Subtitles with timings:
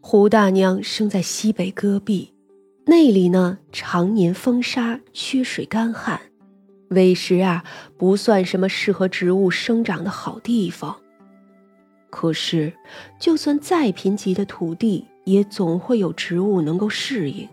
[0.00, 2.32] 胡大娘生在西北戈壁，
[2.86, 6.18] 那里呢常年风沙，缺水干旱，
[6.88, 7.62] 委实啊
[7.98, 10.96] 不算什么适合植物生长的好地方。
[12.08, 12.72] 可是，
[13.20, 17.46] 就算再贫瘠的土地，也总会有植物能够适应。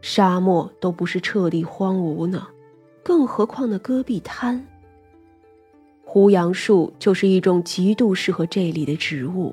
[0.00, 2.46] 沙漠都不是彻底荒芜呢，
[3.02, 4.64] 更何况那戈壁滩。
[6.04, 9.52] 胡杨树就是一种极度适合这里的植物。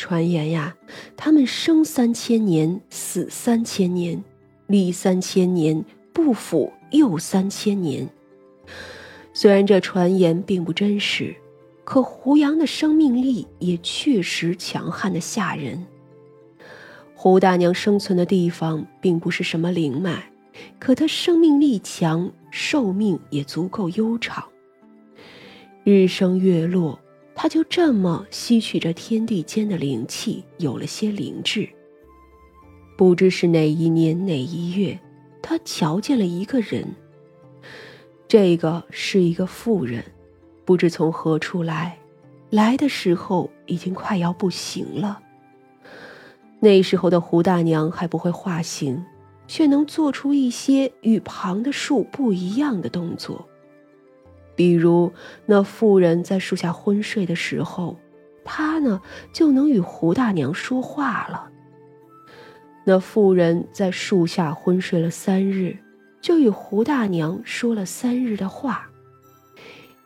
[0.00, 0.74] 传言呀，
[1.14, 4.24] 他们生三千年，死三千年，
[4.66, 8.08] 立三千年，不腐又三千年。
[9.34, 11.36] 虽然这传言并不真实，
[11.84, 15.86] 可胡杨的生命力也确实强悍的吓人。
[17.14, 20.32] 胡大娘生存的地方并不是什么灵脉，
[20.78, 24.42] 可她生命力强，寿命也足够悠长。
[25.84, 26.98] 日升月落，
[27.42, 31.66] 他就这么吸取着天地间的灵气，有了些灵智。
[32.98, 35.00] 不知是哪一年哪一月，
[35.40, 36.86] 他瞧见了一个人。
[38.28, 40.04] 这个是一个妇人，
[40.66, 41.98] 不知从何处来，
[42.50, 45.18] 来的时候已经快要不行了。
[46.58, 49.02] 那时候的胡大娘还不会化形，
[49.48, 53.48] 却能做出一些与旁的树不一样的动作。
[54.60, 55.10] 比如，
[55.46, 57.98] 那妇人在树下昏睡的时候，
[58.44, 59.00] 她呢
[59.32, 61.48] 就能与胡大娘说话了。
[62.84, 65.78] 那妇人在树下昏睡了三日，
[66.20, 68.90] 就与胡大娘说了三日的话。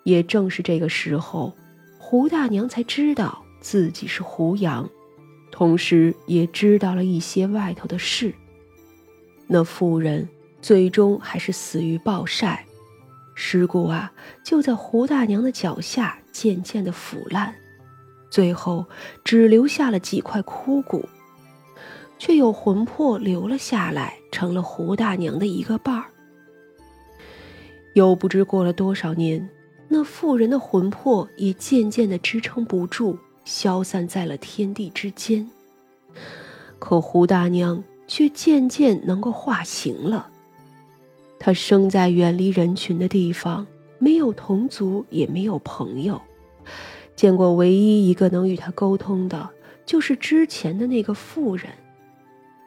[0.05, 1.53] 也正是这个时候，
[1.99, 4.89] 胡大娘才知道自己是胡杨。
[5.51, 8.33] 同时也知道了一些外头的事。
[9.49, 10.29] 那妇人
[10.63, 12.65] 最终还是死于暴晒，
[13.35, 17.55] 尸骨啊就在胡大娘的脚下渐渐的腐烂，
[18.31, 18.87] 最后
[19.25, 21.09] 只留下了几块枯骨，
[22.19, 26.07] 却有魂魄留了下来，成了胡大娘的一个伴儿。
[27.95, 29.49] 又不知过了多少年，
[29.89, 33.19] 那妇人的魂魄也渐渐的支撑不住。
[33.45, 35.47] 消散在了天地之间，
[36.79, 40.31] 可胡大娘却渐渐能够化形了。
[41.45, 43.67] 他生在远离人群的地方，
[43.99, 46.19] 没有同族，也没有朋友，
[47.15, 49.51] 见过唯一一个能与他沟通的，
[49.85, 51.67] 就是之前的那个妇人。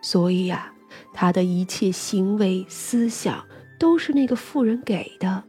[0.04, 0.72] 所以呀，
[1.12, 3.44] 他的一切行为、思想
[3.80, 5.44] 都是那个妇人给的。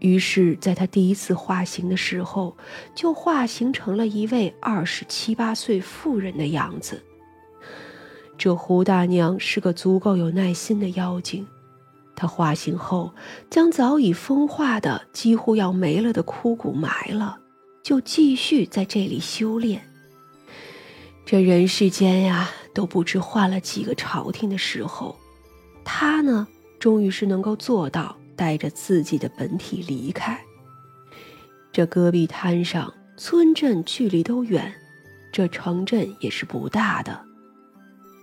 [0.00, 2.56] 于是，在他第一次化形的时候，
[2.96, 7.00] 就化形成了一位二十七八岁妇人的样子。
[8.36, 11.46] 这胡大娘是个足够有耐心的妖精，
[12.18, 13.14] 他化形后，
[13.48, 17.38] 将早已风化的几乎要没了的枯骨埋了，
[17.84, 19.88] 就继续在这里修炼。
[21.24, 25.16] 这人世间呀，都不知换了几个朝廷的时候，
[25.84, 26.48] 他呢，
[26.80, 28.16] 终于是能够做到。
[28.38, 30.40] 带着自己的本体离开。
[31.72, 34.72] 这戈壁滩上，村镇距离都远，
[35.32, 37.20] 这城镇也是不大的。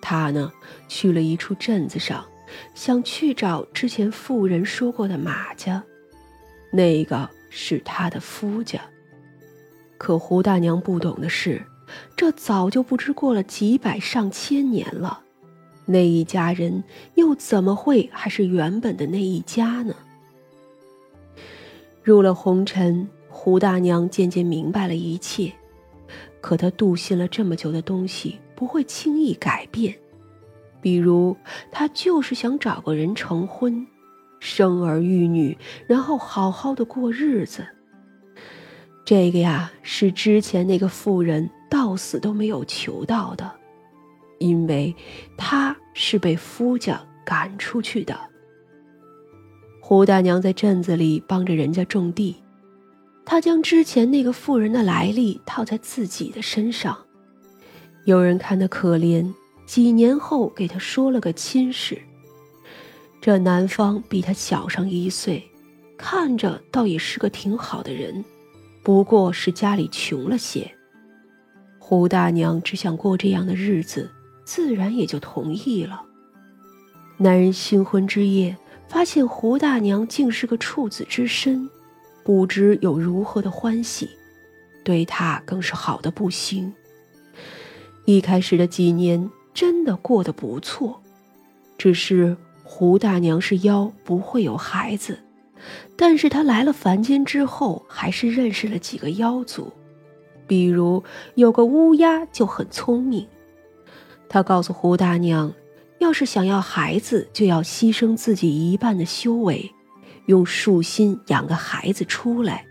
[0.02, 0.50] 他呢，
[0.88, 2.26] 去了一处镇子上，
[2.74, 5.84] 想去找之前妇人说过的马家，
[6.72, 8.82] 那个是他的夫家。
[9.98, 11.64] 可胡大娘不懂的是，
[12.16, 15.22] 这早就不知过了几百上千年了，
[15.86, 16.84] 那一家人
[17.16, 19.96] 又怎么会还是原本的那一家呢？
[22.04, 25.52] 入了红尘，胡大娘渐渐明白了一切。
[26.42, 29.96] 可她笃信了这么久的东西不会轻易改变，
[30.86, 31.36] 比如
[31.72, 33.88] 他就是想找个人成婚，
[34.40, 35.58] 生儿育女，
[35.88, 37.66] 然后好好的过日子。
[39.04, 43.52] 这个呀，是之前那个妇人到死都没有求到的，
[44.38, 44.96] 因为
[45.36, 48.16] 他是被夫家赶出去的。
[49.82, 52.36] 胡大娘在镇子里帮着人家种地，
[53.26, 56.96] 她将之前那个妇人的来历套在自己的身上。
[58.04, 59.34] 有人看她可怜，
[59.66, 62.02] 几年后给他说了个亲事。
[63.22, 65.44] 这男方比他小上一岁，
[65.98, 68.24] 看着倒也是个挺好的人，
[68.84, 70.72] 不过是家里穷了些。
[71.80, 74.12] 胡大娘只想过这样的日子，
[74.46, 76.02] 自然也就同意了。
[77.18, 78.56] 男人新婚之夜。
[78.88, 81.68] 发现胡大娘竟是个处子之身，
[82.24, 84.08] 不知有如何的欢喜，
[84.84, 86.72] 对他更是好的不行。
[88.06, 91.02] 一开始的几年真的过得不错，
[91.78, 95.18] 只是胡大娘是妖，不会有孩子。
[95.96, 99.72] 但是她来了凡间之后，还是认识了几个妖族，
[100.46, 101.02] 比如
[101.36, 103.26] 有个乌鸦就很聪明，
[104.28, 105.54] 他告诉胡大娘，
[106.00, 109.72] 要是想要孩子，就要牺牲自己一半的修为，
[110.26, 112.66] 用树心养个孩子出来。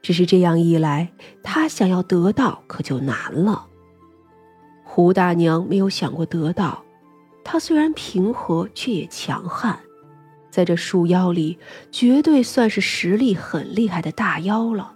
[0.00, 1.12] 只是这样一来，
[1.42, 3.66] 他想要得到可就难了。
[4.94, 6.84] 胡大娘没有想过得到，
[7.42, 9.80] 她虽然平和，却也强悍，
[10.50, 11.56] 在这树妖里
[11.90, 14.94] 绝对算是实力很厉害的大妖了。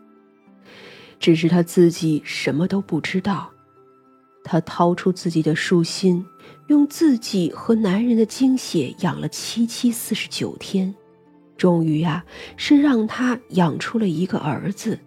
[1.19, 3.51] 只是她自己什么都不知道。
[4.45, 6.23] 她掏出自己的树心，
[6.67, 10.95] 用自己和男人的精血养了七七四十九天。
[11.57, 12.23] 终于呀，
[12.59, 14.99] 是让他养出了一个儿子。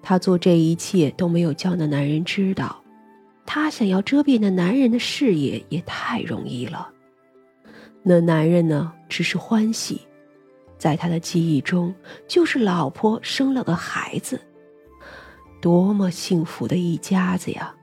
[0.00, 2.83] 他做这一切都没有叫那男人知道，
[3.46, 6.90] 他想要遮蔽那男人的视野也太容易了。
[8.02, 10.00] 那男人呢，只是欢喜，
[10.78, 11.94] 在他的记忆中，
[12.28, 14.40] 就是老婆生了个孩子，
[15.60, 17.74] 多么幸福的一家子呀！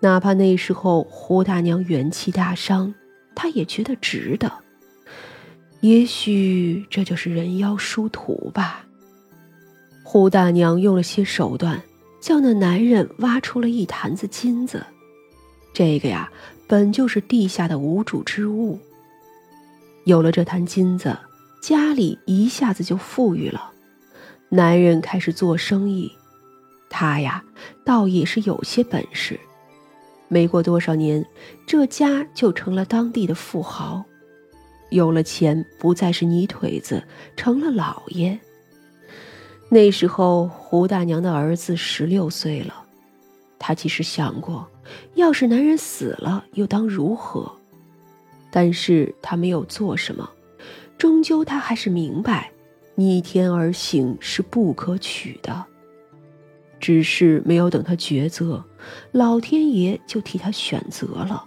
[0.00, 2.92] 哪怕那时候胡大娘元气大伤，
[3.34, 4.50] 他也觉得值得。
[5.80, 8.84] 也许这就是人妖殊途吧。
[10.02, 11.80] 胡大娘用了些手段，
[12.20, 14.84] 叫那男人挖出了一坛子金子。
[15.72, 16.30] 这个呀，
[16.66, 18.78] 本就是地下的无主之物。
[20.04, 21.16] 有了这坛金子，
[21.62, 23.70] 家里一下子就富裕了。
[24.48, 26.10] 男人开始做生意，
[26.88, 27.42] 他呀，
[27.84, 29.38] 倒也是有些本事。
[30.28, 31.24] 没过多少年，
[31.66, 34.04] 这家就成了当地的富豪。
[34.90, 37.02] 有了钱，不再是泥腿子，
[37.36, 38.38] 成了老爷。
[39.72, 42.74] 那时候，胡大娘的儿子十六岁了。
[43.56, 44.66] 她其实想过，
[45.14, 47.50] 要是男人死了，又当如何？
[48.50, 50.28] 但是她没有做什么。
[50.98, 52.50] 终究，她还是明白，
[52.96, 55.64] 逆天而行是不可取的。
[56.80, 58.64] 只是没有等她抉择，
[59.12, 61.44] 老天爷就替她选择了。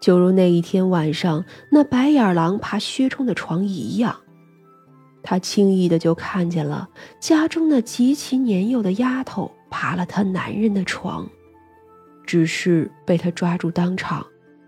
[0.00, 4.16] 就如那一天晚上，那白眼狼爬薛冲的床一样，
[5.24, 6.88] 他轻易的就看见了
[7.18, 11.26] 家中那极其年幼的丫头爬了他男人的床，
[12.26, 14.24] 只是被他抓住当场，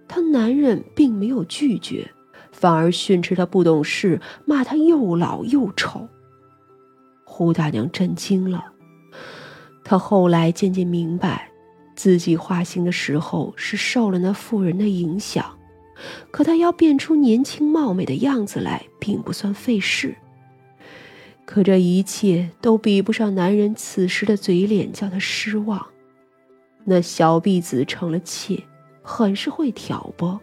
[0.09, 2.11] 他男人并没有拒绝，
[2.51, 6.09] 反而训斥他不懂事，骂他又老又丑。
[7.25, 8.65] 胡大娘震惊了，
[9.85, 11.51] 她后来渐渐明白。
[11.95, 15.59] 自己化形的时候是受了那妇人的影响，
[16.31, 20.17] 可她要变出年轻貌美的样子来，并不算费事。
[21.47, 25.87] 可这一切都比不上男人此时的嘴脸，叫他失望。
[26.85, 28.63] 那小婢子成了妾，
[29.01, 30.39] 很是会挑拨。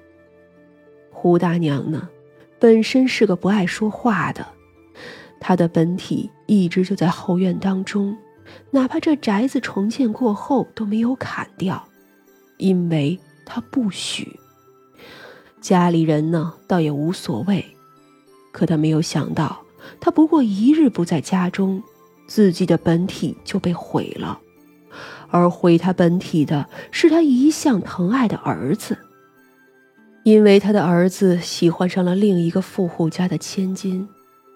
[1.11, 2.09] 胡大娘呢，
[2.57, 4.47] 本身是个不爱说话的，
[5.39, 8.17] 她的本体一直就在后院当中。
[8.71, 11.87] 哪怕这宅子重建过后都没有砍掉，
[12.57, 14.39] 因为她不许。
[15.61, 17.65] 家里人呢，倒也无所谓。
[18.51, 19.62] 可他没有想到，
[19.99, 21.81] 他不过一日不在家中，
[22.27, 24.39] 自己的本体就被毁了。
[25.29, 28.97] 而毁他本体的是他一向疼爱的儿子，
[30.23, 34.07] 因为他的儿子喜欢上了另一个富户家的千金，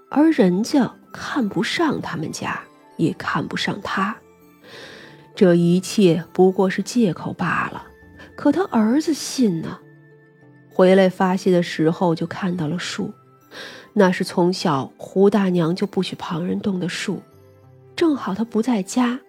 [0.09, 2.61] 而人家看不上他们家。
[2.97, 4.17] 也看不上他，
[5.35, 7.85] 这一切不过是借口罢了。
[8.35, 9.77] 可他儿子信呢。
[10.67, 13.13] 回来发泄的时候，就看到了树，
[13.99, 17.19] 那是从小胡大娘就不许旁人动的树。
[17.95, 19.19] 正好他不在家，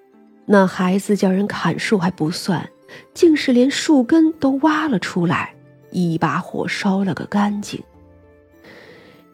[0.45, 2.69] 那孩子叫人砍树还不算，
[3.15, 5.55] 竟是连树根都挖了出来，
[5.91, 7.83] 一把火烧了个干净。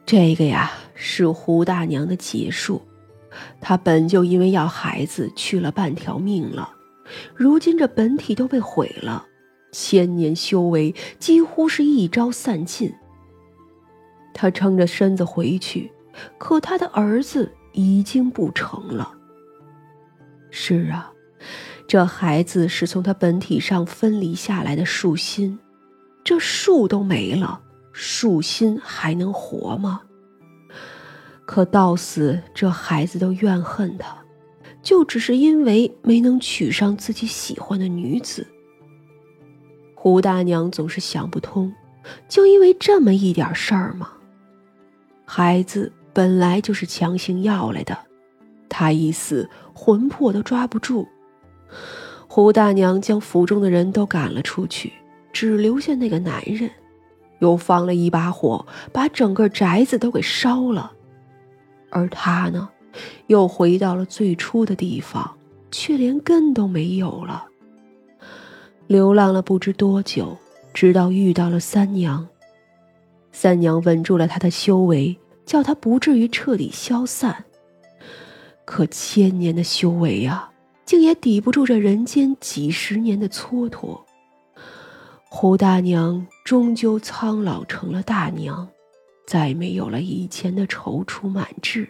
[0.07, 2.81] 这个呀，是胡大娘的劫数，
[3.61, 6.71] 她本就因为要孩子去了半条命了，
[7.35, 9.26] 如今这本体都被毁了，
[9.73, 12.95] 千年修为几乎是一朝散尽。
[14.35, 15.91] 他撑着身子回去，
[16.37, 19.14] 可他的儿子已经不成了。
[20.50, 21.11] 是啊，
[21.87, 25.59] 这孩子是从他本体上分离下来的树心，
[26.23, 27.61] 这树都没了，
[27.93, 30.03] 树心还能活吗？
[31.47, 34.17] 可到死，这孩子都怨恨他，
[34.83, 38.47] 就只是因为没能娶上自己喜欢的女子。
[39.95, 41.75] 胡大娘总是想不通，
[42.29, 44.11] 就因为这么一点事儿吗？
[45.25, 47.97] 孩子本来就是强行要来的，
[48.69, 51.07] 他一死，魂魄都抓不住。
[52.28, 54.93] 胡大娘将府中的人都赶了出去，
[55.33, 56.71] 只留下那个男人，
[57.38, 60.93] 又放了一把火，把整个宅子都给烧了。
[61.90, 62.69] 而他呢，
[63.28, 65.37] 又回到了最初的地方，
[65.71, 67.47] 却连根都没有了。
[68.87, 70.37] 流浪了不知多久，
[70.73, 72.26] 直到遇到了三娘。
[73.37, 77.45] 三娘稳住了他的修为，叫他不至于彻底消散。
[78.64, 80.49] 可千年的修为呀，
[80.87, 84.00] 竟也抵不住这人间几十年的蹉跎。
[85.29, 88.69] 胡大娘终究苍老成了大娘，
[89.26, 91.88] 再没有了以前的踌躇满志。